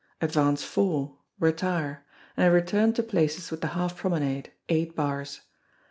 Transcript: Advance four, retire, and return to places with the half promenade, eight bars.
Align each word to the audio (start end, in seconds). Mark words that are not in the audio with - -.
Advance 0.19 0.63
four, 0.63 1.19
retire, 1.39 2.03
and 2.35 2.51
return 2.51 2.91
to 2.91 3.03
places 3.03 3.51
with 3.51 3.61
the 3.61 3.67
half 3.77 3.95
promenade, 3.95 4.51
eight 4.67 4.95
bars. 4.95 5.41